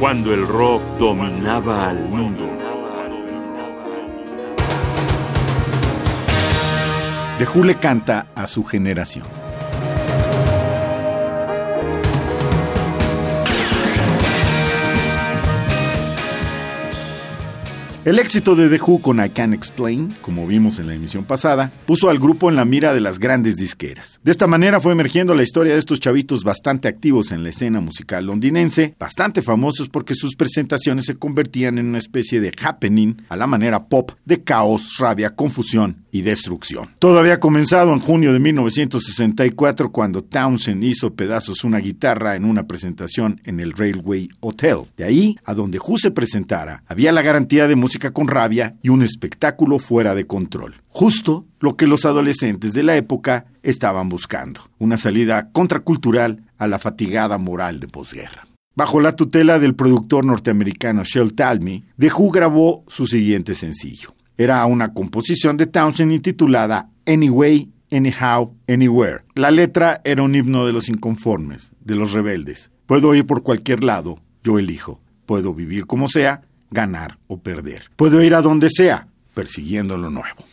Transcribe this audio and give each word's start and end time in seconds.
cuando 0.00 0.32
el 0.32 0.48
rock 0.48 0.82
dominaba 0.98 1.90
al 1.90 1.98
mundo. 2.08 2.46
De 7.38 7.44
Who 7.44 7.64
le 7.64 7.74
canta 7.74 8.28
a 8.34 8.46
su 8.46 8.64
generación. 8.64 9.39
El 18.02 18.18
éxito 18.18 18.54
de 18.54 18.70
The 18.70 18.82
Who 18.82 19.02
con 19.02 19.22
I 19.22 19.28
Can't 19.28 19.52
Explain, 19.52 20.16
como 20.22 20.46
vimos 20.46 20.78
en 20.78 20.86
la 20.86 20.94
emisión 20.94 21.24
pasada, 21.24 21.70
puso 21.84 22.08
al 22.08 22.18
grupo 22.18 22.48
en 22.48 22.56
la 22.56 22.64
mira 22.64 22.94
de 22.94 23.00
las 23.00 23.18
grandes 23.18 23.56
disqueras. 23.56 24.20
De 24.24 24.30
esta 24.30 24.46
manera 24.46 24.80
fue 24.80 24.92
emergiendo 24.92 25.34
la 25.34 25.42
historia 25.42 25.74
de 25.74 25.78
estos 25.78 26.00
chavitos 26.00 26.42
bastante 26.42 26.88
activos 26.88 27.30
en 27.30 27.42
la 27.42 27.50
escena 27.50 27.82
musical 27.82 28.24
londinense, 28.24 28.94
bastante 28.98 29.42
famosos 29.42 29.90
porque 29.90 30.14
sus 30.14 30.34
presentaciones 30.34 31.04
se 31.04 31.16
convertían 31.16 31.76
en 31.76 31.88
una 31.88 31.98
especie 31.98 32.40
de 32.40 32.54
happening 32.62 33.16
a 33.28 33.36
la 33.36 33.46
manera 33.46 33.84
pop 33.84 34.12
de 34.24 34.42
caos, 34.44 34.96
rabia, 34.98 35.36
confusión 35.36 35.98
y 36.10 36.22
destrucción. 36.22 36.88
Todo 37.00 37.18
había 37.18 37.38
comenzado 37.38 37.92
en 37.92 38.00
junio 38.00 38.32
de 38.32 38.38
1964 38.38 39.92
cuando 39.92 40.24
Townsend 40.24 40.82
hizo 40.84 41.12
pedazos 41.12 41.64
una 41.64 41.80
guitarra 41.80 42.34
en 42.34 42.46
una 42.46 42.66
presentación 42.66 43.42
en 43.44 43.60
el 43.60 43.72
Railway 43.72 44.30
Hotel. 44.40 44.84
De 44.96 45.04
ahí 45.04 45.36
a 45.44 45.52
donde 45.52 45.78
Who 45.78 45.98
se 45.98 46.10
presentara, 46.10 46.82
había 46.88 47.12
la 47.12 47.20
garantía 47.20 47.68
de 47.68 47.76
música 47.76 47.89
con 47.98 48.28
rabia 48.28 48.76
y 48.82 48.88
un 48.88 49.02
espectáculo 49.02 49.78
fuera 49.78 50.14
de 50.14 50.26
control. 50.26 50.76
Justo 50.88 51.46
lo 51.58 51.76
que 51.76 51.86
los 51.86 52.04
adolescentes 52.04 52.72
de 52.72 52.82
la 52.82 52.96
época 52.96 53.46
estaban 53.62 54.08
buscando, 54.08 54.60
una 54.78 54.96
salida 54.96 55.50
contracultural 55.50 56.44
a 56.58 56.66
la 56.66 56.78
fatigada 56.78 57.38
moral 57.38 57.80
de 57.80 57.88
posguerra. 57.88 58.46
Bajo 58.74 59.00
la 59.00 59.16
tutela 59.16 59.58
del 59.58 59.74
productor 59.74 60.24
norteamericano 60.24 61.02
Shel 61.04 61.34
Talmy, 61.34 61.84
The 61.98 62.10
grabó 62.32 62.84
su 62.86 63.06
siguiente 63.06 63.54
sencillo. 63.54 64.14
Era 64.38 64.64
una 64.64 64.94
composición 64.94 65.56
de 65.56 65.66
Townsend 65.66 66.12
intitulada 66.12 66.88
Anyway, 67.06 67.70
Anyhow, 67.92 68.54
Anywhere. 68.68 69.24
La 69.34 69.50
letra 69.50 70.00
era 70.04 70.22
un 70.22 70.34
himno 70.34 70.64
de 70.64 70.72
los 70.72 70.88
inconformes, 70.88 71.72
de 71.80 71.96
los 71.96 72.12
rebeldes. 72.12 72.70
Puedo 72.86 73.14
ir 73.14 73.26
por 73.26 73.42
cualquier 73.42 73.84
lado, 73.84 74.18
yo 74.42 74.58
elijo. 74.58 75.00
Puedo 75.26 75.52
vivir 75.52 75.86
como 75.86 76.08
sea, 76.08 76.42
ganar 76.70 77.18
o 77.26 77.38
perder. 77.38 77.90
Puedo 77.96 78.22
ir 78.22 78.34
a 78.34 78.42
donde 78.42 78.68
sea, 78.70 79.06
persiguiendo 79.34 79.96
lo 79.96 80.10
nuevo. 80.10 80.44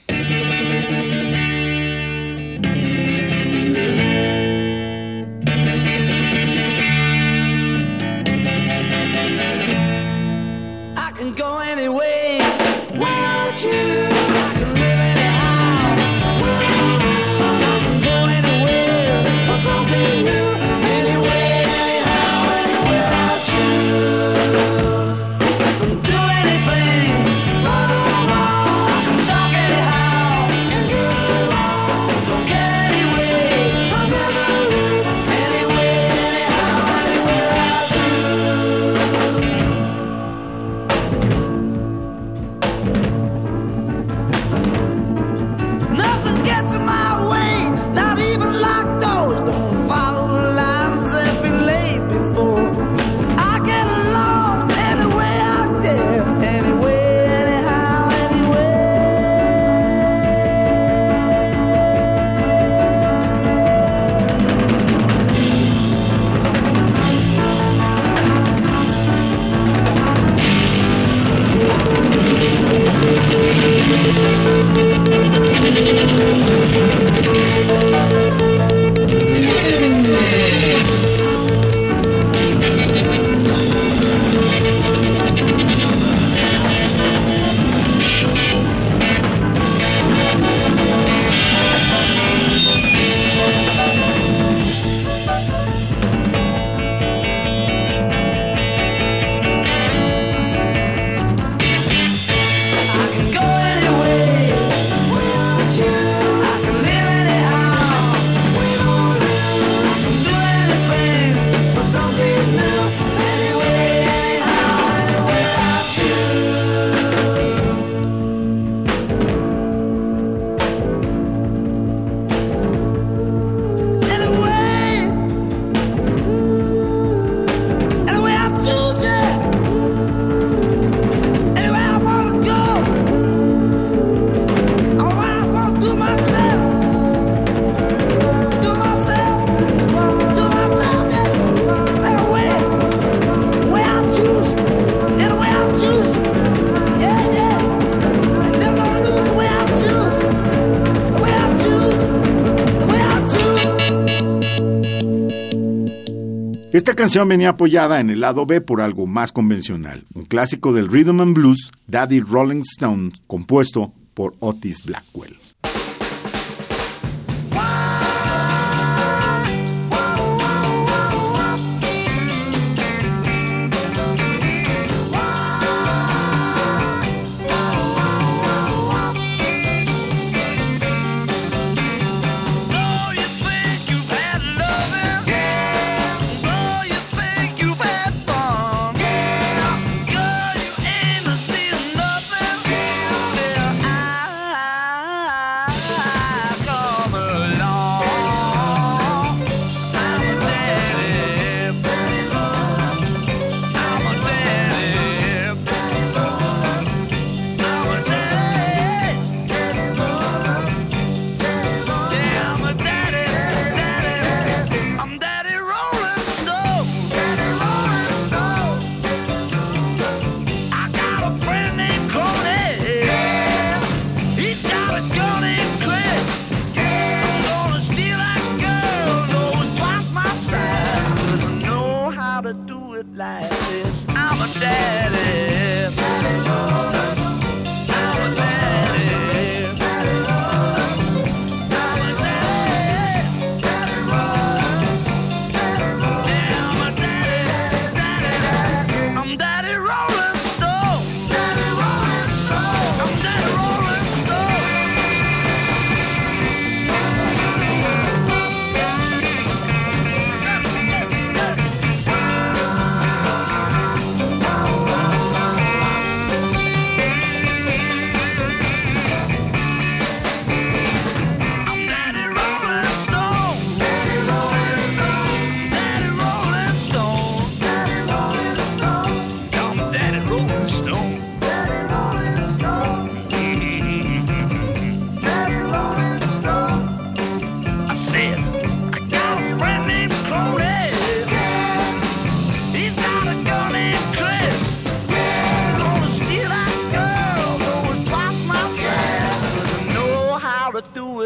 Esta 156.77 156.93
canción 156.93 157.27
venía 157.27 157.49
apoyada 157.49 157.99
en 157.99 158.11
el 158.11 158.19
lado 158.19 158.45
B 158.45 158.61
por 158.61 158.81
algo 158.81 159.07
más 159.07 159.31
convencional, 159.31 160.05
un 160.13 160.25
clásico 160.25 160.73
del 160.73 160.85
rhythm 160.85 161.21
and 161.21 161.33
blues, 161.33 161.71
Daddy 161.87 162.19
Rolling 162.19 162.61
Stone, 162.61 163.13
compuesto 163.25 163.93
por 164.13 164.35
Otis 164.41 164.83
Blackwell. 164.85 165.46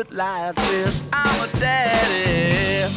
Like 0.10 0.56
this. 0.56 1.04
I'm 1.14 1.50
a 1.50 1.60
daddy. 1.60 2.92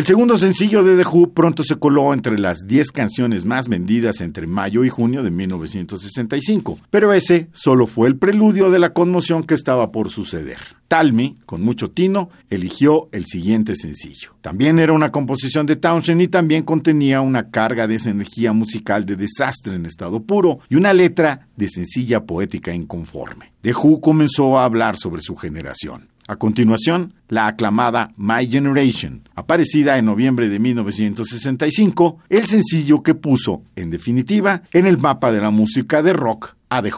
El 0.00 0.06
segundo 0.06 0.38
sencillo 0.38 0.82
de 0.82 0.96
The 0.96 1.06
Who 1.06 1.34
pronto 1.34 1.62
se 1.62 1.76
coló 1.76 2.14
entre 2.14 2.38
las 2.38 2.66
10 2.66 2.90
canciones 2.90 3.44
más 3.44 3.68
vendidas 3.68 4.22
entre 4.22 4.46
mayo 4.46 4.82
y 4.82 4.88
junio 4.88 5.22
de 5.22 5.30
1965, 5.30 6.78
pero 6.88 7.12
ese 7.12 7.50
solo 7.52 7.86
fue 7.86 8.08
el 8.08 8.16
preludio 8.16 8.70
de 8.70 8.78
la 8.78 8.94
conmoción 8.94 9.42
que 9.42 9.52
estaba 9.52 9.92
por 9.92 10.08
suceder. 10.08 10.56
Talmy, 10.88 11.36
con 11.44 11.60
mucho 11.60 11.90
tino, 11.90 12.30
eligió 12.48 13.10
el 13.12 13.26
siguiente 13.26 13.76
sencillo. 13.76 14.30
También 14.40 14.78
era 14.78 14.94
una 14.94 15.12
composición 15.12 15.66
de 15.66 15.76
Townshend 15.76 16.22
y 16.22 16.28
también 16.28 16.62
contenía 16.62 17.20
una 17.20 17.50
carga 17.50 17.86
de 17.86 17.96
esa 17.96 18.08
energía 18.08 18.54
musical 18.54 19.04
de 19.04 19.16
desastre 19.16 19.74
en 19.74 19.84
estado 19.84 20.22
puro 20.22 20.60
y 20.70 20.76
una 20.76 20.94
letra 20.94 21.48
de 21.56 21.68
sencilla 21.68 22.24
poética 22.24 22.72
inconforme. 22.72 23.52
The 23.60 23.74
Who 23.74 24.00
comenzó 24.00 24.58
a 24.58 24.64
hablar 24.64 24.96
sobre 24.96 25.20
su 25.20 25.36
generación. 25.36 26.09
A 26.30 26.36
continuación, 26.36 27.14
la 27.26 27.48
aclamada 27.48 28.12
My 28.16 28.46
Generation, 28.48 29.28
aparecida 29.34 29.98
en 29.98 30.04
noviembre 30.04 30.48
de 30.48 30.60
1965, 30.60 32.18
el 32.28 32.46
sencillo 32.46 33.02
que 33.02 33.16
puso, 33.16 33.64
en 33.74 33.90
definitiva, 33.90 34.62
en 34.72 34.86
el 34.86 34.96
mapa 34.96 35.32
de 35.32 35.40
la 35.40 35.50
música 35.50 36.04
de 36.04 36.12
rock 36.12 36.54
a 36.68 36.82
The. 36.82 36.92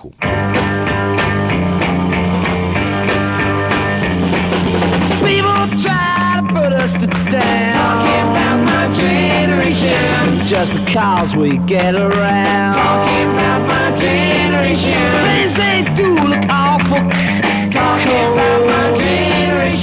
Just 10.44 10.74
because 10.74 11.34
we 11.34 11.56
get 11.66 11.94
around. 11.94 12.74
Talking 12.74 13.28
about 13.32 13.66
my 13.66 13.98
generation. 13.98 15.12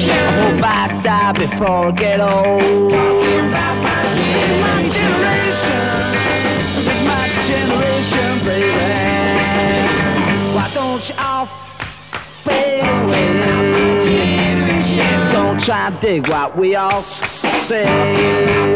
Hope 0.09 0.63
I 0.63 0.99
die 1.03 1.33
before 1.33 1.87
I 1.87 1.91
get 1.91 2.19
old. 2.19 2.91
About 2.91 3.75
my 3.83 4.01
generation. 4.15 5.85
Is 6.79 6.87
my 7.05 7.25
generation, 7.49 8.31
baby. 8.45 8.87
Why 10.55 10.67
don't 10.73 11.03
you 11.09 11.15
all 11.17 11.45
fade 11.45 12.81
away? 12.81 13.27
Don't 15.31 15.59
try 15.59 15.89
to 15.89 15.95
dig 15.99 16.27
what 16.27 16.55
we 16.57 16.75
all 16.75 17.01
say. 17.01 17.85
I'm 17.85 18.75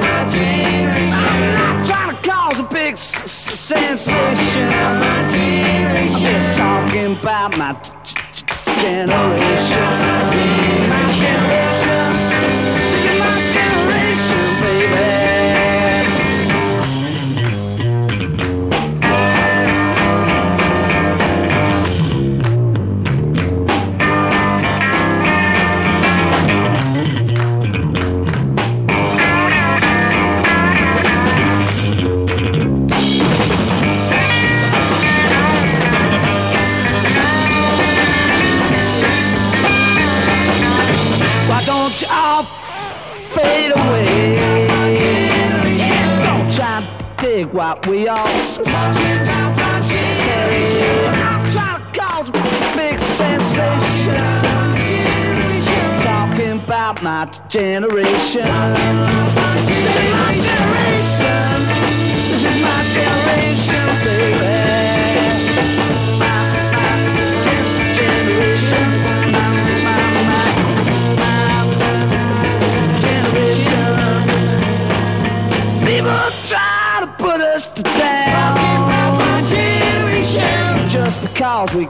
not 1.53 1.85
trying 1.85 2.15
to 2.15 2.21
cause 2.29 2.59
a 2.59 2.63
big 2.63 2.97
sensation. 2.97 4.67
I'm 4.69 5.29
just 6.21 6.57
talking 6.57 7.17
about. 7.17 7.57
My 7.57 7.73
generation. 8.81 10.62
All 42.13 42.43
fade 42.43 43.71
away? 43.75 44.37
Don't 46.23 46.53
try 46.53 46.81
to 46.81 47.05
dig 47.17 47.47
what 47.47 47.85
we 47.87 48.07
all 48.07 48.27
say. 48.27 48.63
Trying 51.51 51.77
to 51.77 51.99
cause 51.99 52.29
a 52.29 52.31
big 52.77 52.99
sensation. 52.99 54.25
Just 55.65 56.03
talking 56.03 56.59
about 56.63 57.01
my 57.01 57.25
generation. 57.49 58.47
This 59.55 59.87
is 59.89 60.11
my 60.13 60.31
generation. 60.49 61.57
This 62.29 62.43
is 62.49 62.57
my 62.61 62.79
generation, 62.97 63.85
baby. 64.05 64.62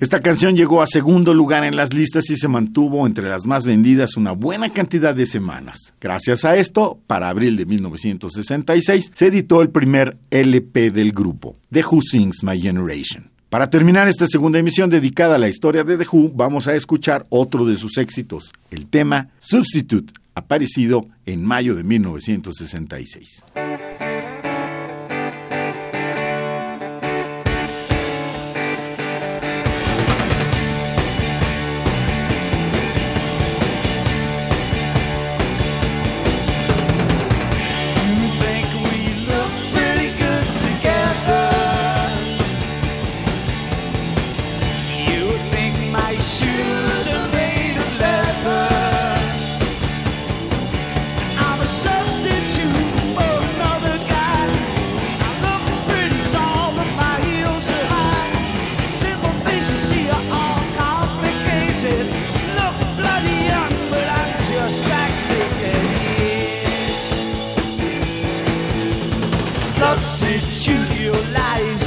Esta 0.00 0.20
canción 0.20 0.54
llegó 0.54 0.80
a 0.80 0.86
segundo 0.86 1.34
lugar 1.34 1.64
en 1.64 1.74
las 1.74 1.92
listas 1.92 2.30
y 2.30 2.36
se 2.36 2.46
mantuvo 2.46 3.04
entre 3.04 3.28
las 3.28 3.46
más 3.46 3.66
vendidas 3.66 4.16
una 4.16 4.30
buena 4.30 4.70
cantidad 4.70 5.12
de 5.12 5.26
semanas. 5.26 5.92
Gracias 6.00 6.44
a 6.44 6.56
esto, 6.56 7.00
para 7.08 7.28
abril 7.28 7.56
de 7.56 7.66
1966 7.66 9.10
se 9.12 9.26
editó 9.26 9.60
el 9.60 9.70
primer 9.70 10.16
LP 10.30 10.92
del 10.92 11.10
grupo, 11.10 11.56
The 11.72 11.84
Who 11.84 12.00
Sings 12.00 12.44
My 12.44 12.60
Generation. 12.60 13.30
Para 13.50 13.70
terminar 13.70 14.06
esta 14.06 14.28
segunda 14.28 14.60
emisión 14.60 14.88
dedicada 14.88 15.34
a 15.34 15.38
la 15.38 15.48
historia 15.48 15.82
de 15.82 15.98
The 15.98 16.06
Who, 16.12 16.30
vamos 16.32 16.68
a 16.68 16.76
escuchar 16.76 17.26
otro 17.28 17.64
de 17.64 17.74
sus 17.74 17.98
éxitos, 17.98 18.52
el 18.70 18.88
tema 18.88 19.30
Substitute, 19.40 20.12
aparecido 20.34 21.08
en 21.26 21.44
mayo 21.44 21.74
de 21.74 21.82
1966. 21.82 23.42
Look 62.58 62.76
bloody 62.98 63.38
young, 63.52 63.74
but 63.90 64.06
I'm 64.18 64.32
just 64.52 64.82
backdated. 64.90 65.84
Substitute 69.80 71.00
your 71.00 71.20
life. 71.32 71.77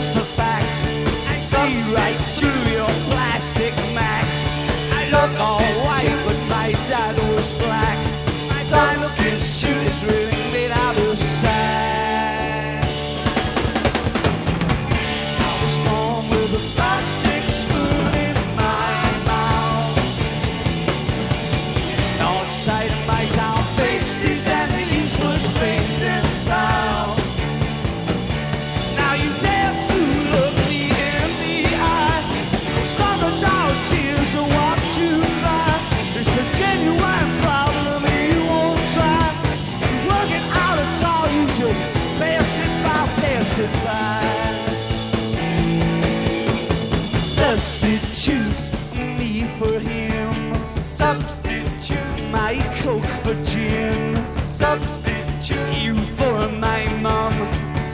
Substitute 47.62 48.60
me 48.96 49.44
for 49.60 49.80
him. 49.80 50.56
Substitute 50.78 52.30
my 52.32 52.56
coke 52.82 53.06
for 53.24 53.36
gin. 53.44 54.16
Substitute 54.34 55.78
you 55.78 55.96
for 56.18 56.50
my 56.50 56.88
mum. 57.02 57.34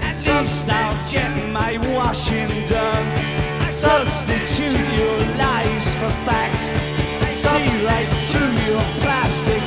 At 0.01 0.15
least 0.25 0.69
I'll 0.69 1.11
get 1.11 1.31
my 1.51 1.77
washing 1.93 2.65
done. 2.65 3.07
Substitute 3.69 4.79
your 4.99 5.19
lies 5.37 5.95
for 5.95 6.11
fact. 6.27 6.63
I 7.21 7.33
see 7.33 7.85
right 7.85 8.11
through 8.29 8.53
your 8.71 8.83
plastic 9.03 9.66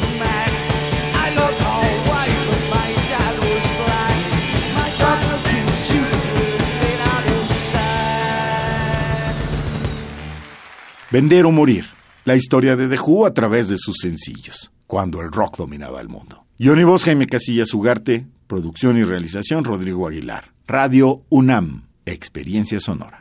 Vender 11.10 11.44
o 11.44 11.50
morir. 11.50 11.86
La 12.24 12.36
historia 12.36 12.76
de 12.76 12.86
The 12.86 13.00
Who 13.00 13.26
a 13.26 13.34
través 13.34 13.68
de 13.68 13.78
sus 13.78 13.96
sencillos, 14.00 14.70
cuando 14.86 15.22
el 15.22 15.32
rock 15.32 15.56
dominaba 15.56 16.00
el 16.00 16.08
mundo. 16.08 16.44
Johnny 16.60 16.84
Voz, 16.84 17.02
Jaime 17.02 17.26
Casillas 17.26 17.74
Ugarte, 17.74 18.28
producción 18.46 18.96
y 18.96 19.02
realización 19.02 19.64
Rodrigo 19.64 20.06
Aguilar. 20.06 20.52
Radio 20.68 21.24
UNAM, 21.28 21.88
experiencia 22.06 22.78
sonora. 22.78 23.19